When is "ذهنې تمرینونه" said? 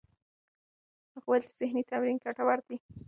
1.59-2.21